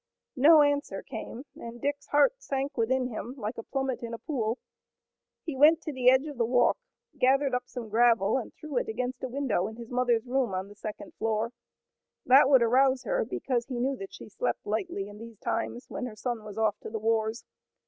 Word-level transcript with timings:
No 0.35 0.63
answer 0.63 1.03
came 1.03 1.43
and 1.55 1.79
Dick's 1.79 2.07
heart 2.07 2.33
sank 2.41 2.75
within 2.75 3.09
him 3.09 3.35
like 3.37 3.59
a 3.59 3.63
plummet 3.63 4.01
in 4.01 4.15
a 4.15 4.17
pool. 4.17 4.57
He 5.45 5.55
went 5.55 5.79
to 5.83 5.93
the 5.93 6.09
edge 6.09 6.25
of 6.25 6.39
the 6.39 6.43
walk, 6.43 6.79
gathered 7.19 7.53
up 7.53 7.67
some 7.67 7.87
gravel 7.87 8.39
and 8.39 8.51
threw 8.55 8.77
it 8.77 8.87
against 8.87 9.21
a 9.21 9.27
window 9.29 9.67
in 9.67 9.75
his 9.75 9.91
mother's 9.91 10.25
room 10.25 10.55
on 10.55 10.69
the 10.69 10.75
second 10.75 11.13
floor. 11.19 11.51
That 12.25 12.49
would 12.49 12.63
arouse 12.63 13.03
her, 13.03 13.23
because 13.23 13.67
he 13.67 13.79
knew 13.79 13.95
that 13.97 14.11
she 14.11 14.27
slept 14.27 14.65
lightly 14.65 15.07
in 15.07 15.19
these 15.19 15.37
times, 15.37 15.85
when 15.87 16.07
her 16.07 16.15
son 16.15 16.43
was 16.43 16.57
off 16.57 16.79
to 16.79 16.89
the 16.89 16.97
wars. 16.97 17.45